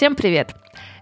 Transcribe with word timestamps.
Всем 0.00 0.16
привет! 0.16 0.54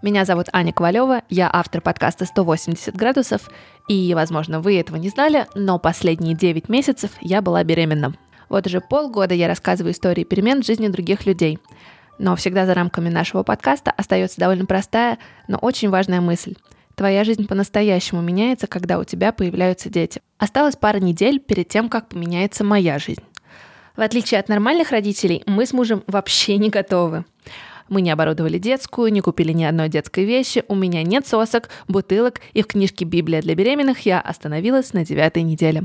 Меня 0.00 0.24
зовут 0.24 0.46
Аня 0.54 0.72
Ковалева, 0.72 1.20
я 1.28 1.50
автор 1.52 1.82
подкаста 1.82 2.24
«180 2.24 2.96
градусов», 2.96 3.50
и, 3.88 4.14
возможно, 4.14 4.62
вы 4.62 4.80
этого 4.80 4.96
не 4.96 5.10
знали, 5.10 5.46
но 5.54 5.78
последние 5.78 6.34
9 6.34 6.70
месяцев 6.70 7.10
я 7.20 7.42
была 7.42 7.62
беременна. 7.62 8.14
Вот 8.48 8.66
уже 8.66 8.80
полгода 8.80 9.34
я 9.34 9.48
рассказываю 9.48 9.92
истории 9.92 10.24
перемен 10.24 10.62
в 10.62 10.64
жизни 10.64 10.88
других 10.88 11.26
людей. 11.26 11.58
Но 12.18 12.36
всегда 12.36 12.64
за 12.64 12.72
рамками 12.72 13.10
нашего 13.10 13.42
подкаста 13.42 13.90
остается 13.90 14.40
довольно 14.40 14.64
простая, 14.64 15.18
но 15.46 15.58
очень 15.58 15.90
важная 15.90 16.22
мысль. 16.22 16.54
Твоя 16.94 17.22
жизнь 17.24 17.46
по-настоящему 17.46 18.22
меняется, 18.22 18.66
когда 18.66 18.98
у 18.98 19.04
тебя 19.04 19.30
появляются 19.30 19.90
дети. 19.90 20.22
Осталось 20.38 20.76
пара 20.76 21.00
недель 21.00 21.38
перед 21.38 21.68
тем, 21.68 21.90
как 21.90 22.08
поменяется 22.08 22.64
моя 22.64 22.98
жизнь. 22.98 23.22
В 23.94 24.00
отличие 24.00 24.40
от 24.40 24.48
нормальных 24.48 24.90
родителей, 24.90 25.42
мы 25.44 25.66
с 25.66 25.74
мужем 25.74 26.02
вообще 26.06 26.56
не 26.56 26.70
готовы. 26.70 27.26
Мы 27.88 28.00
не 28.00 28.10
оборудовали 28.10 28.58
детскую, 28.58 29.12
не 29.12 29.20
купили 29.20 29.52
ни 29.52 29.64
одной 29.64 29.88
детской 29.88 30.24
вещи, 30.24 30.64
у 30.68 30.74
меня 30.74 31.02
нет 31.02 31.26
сосок, 31.26 31.68
бутылок, 31.88 32.40
и 32.52 32.62
в 32.62 32.66
книжке 32.66 33.04
«Библия 33.04 33.42
для 33.42 33.54
беременных» 33.54 34.00
я 34.00 34.20
остановилась 34.20 34.92
на 34.92 35.04
девятой 35.04 35.42
неделе. 35.42 35.84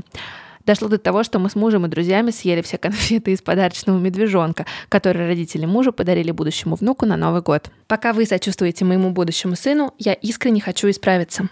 Дошло 0.64 0.88
до 0.88 0.98
того, 0.98 1.24
что 1.24 1.38
мы 1.38 1.50
с 1.50 1.56
мужем 1.56 1.86
и 1.86 1.88
друзьями 1.88 2.30
съели 2.30 2.62
все 2.62 2.78
конфеты 2.78 3.32
из 3.32 3.42
подарочного 3.42 3.98
медвежонка, 3.98 4.66
который 4.88 5.26
родители 5.26 5.66
мужа 5.66 5.92
подарили 5.92 6.30
будущему 6.30 6.76
внуку 6.76 7.06
на 7.06 7.16
Новый 7.16 7.42
год. 7.42 7.70
Пока 7.88 8.12
вы 8.12 8.26
сочувствуете 8.26 8.84
моему 8.84 9.10
будущему 9.10 9.56
сыну, 9.56 9.94
я 9.98 10.12
искренне 10.12 10.60
хочу 10.60 10.88
исправиться. 10.90 11.48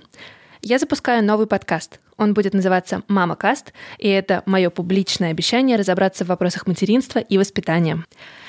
Я 0.63 0.79
запускаю 0.79 1.25
новый 1.25 1.47
подкаст. 1.47 2.01
Он 2.21 2.35
будет 2.35 2.53
называться 2.53 3.03
«Мама 3.09 3.35
Каст», 3.35 3.73
и 3.97 4.07
это 4.07 4.43
мое 4.45 4.69
публичное 4.69 5.31
обещание 5.31 5.79
разобраться 5.79 6.23
в 6.23 6.29
вопросах 6.29 6.67
материнства 6.67 7.19
и 7.19 7.39
воспитания. 7.39 8.05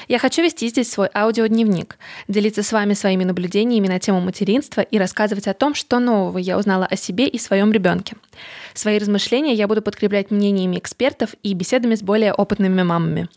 Я 0.09 0.19
хочу 0.19 0.43
вести 0.43 0.67
здесь 0.67 0.91
свой 0.91 1.09
аудиодневник, 1.13 1.97
делиться 2.27 2.63
с 2.63 2.73
вами 2.73 2.95
своими 2.95 3.23
наблюдениями 3.23 3.87
на 3.87 3.97
тему 3.97 4.19
материнства 4.19 4.81
и 4.81 4.97
рассказывать 4.97 5.47
о 5.47 5.53
том, 5.53 5.73
что 5.73 5.99
нового 5.99 6.37
я 6.37 6.57
узнала 6.57 6.85
о 6.85 6.97
себе 6.97 7.29
и 7.29 7.37
своем 7.37 7.71
ребенке. 7.71 8.17
Свои 8.73 8.97
размышления 8.99 9.53
я 9.53 9.69
буду 9.69 9.81
подкреплять 9.81 10.31
мнениями 10.31 10.77
экспертов 10.77 11.29
и 11.41 11.53
беседами 11.53 11.95
с 11.95 12.03
более 12.03 12.33
опытными 12.33 12.83
мамами. 12.83 13.29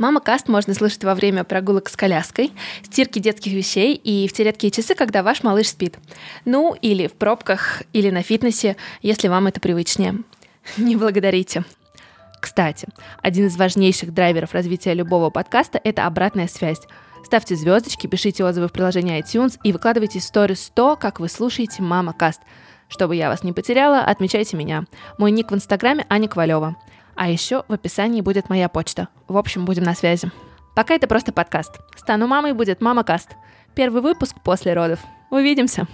Мама 0.00 0.20
Каст 0.20 0.48
можно 0.48 0.72
слышать 0.72 1.04
во 1.04 1.14
время 1.14 1.44
прогулок 1.44 1.90
с 1.90 1.94
коляской, 1.94 2.52
стирки 2.82 3.18
детских 3.18 3.52
вещей 3.52 3.94
и 3.94 4.26
в 4.26 4.32
те 4.32 4.44
редкие 4.44 4.70
часы, 4.70 4.94
когда 4.94 5.22
ваш 5.22 5.42
малыш 5.42 5.68
спит. 5.68 5.98
Ну, 6.46 6.74
или 6.80 7.06
в 7.06 7.12
пробках, 7.12 7.82
или 7.92 8.08
на 8.08 8.22
фитнесе, 8.22 8.78
если 9.02 9.28
вам 9.28 9.48
это 9.48 9.60
привычнее. 9.60 10.22
Не 10.78 10.96
благодарите. 10.96 11.64
Кстати, 12.40 12.88
один 13.20 13.48
из 13.48 13.58
важнейших 13.58 14.14
драйверов 14.14 14.54
развития 14.54 14.94
любого 14.94 15.28
подкаста– 15.28 15.78
это 15.84 16.06
обратная 16.06 16.48
связь. 16.48 16.80
Ставьте 17.22 17.54
звездочки, 17.54 18.06
пишите 18.06 18.42
отзывы 18.42 18.68
в 18.68 18.72
приложении 18.72 19.22
iTunes 19.22 19.58
и 19.64 19.70
выкладывайте 19.70 20.18
сторис 20.18 20.72
то, 20.74 20.96
как 20.96 21.20
вы 21.20 21.28
слушаете 21.28 21.82
Мама 21.82 22.14
Каст. 22.14 22.40
Чтобы 22.88 23.16
я 23.16 23.28
вас 23.28 23.44
не 23.44 23.52
потеряла, 23.52 24.00
отмечайте 24.00 24.56
меня. 24.56 24.86
Мой 25.18 25.30
ник 25.30 25.50
в 25.50 25.54
инстаграме 25.54 26.06
Аня 26.08 26.26
Ковалева. 26.26 26.76
А 27.14 27.28
еще 27.28 27.64
в 27.68 27.72
описании 27.72 28.20
будет 28.20 28.48
моя 28.48 28.68
почта. 28.68 29.08
В 29.28 29.36
общем, 29.36 29.64
будем 29.64 29.84
на 29.84 29.94
связи. 29.94 30.30
Пока 30.74 30.94
это 30.94 31.06
просто 31.06 31.32
подкаст. 31.32 31.78
Стану 31.96 32.26
мамой 32.26 32.52
будет 32.52 32.80
Мама 32.80 33.04
Каст. 33.04 33.30
Первый 33.74 34.02
выпуск 34.02 34.36
после 34.42 34.72
родов. 34.74 35.00
Увидимся! 35.30 35.86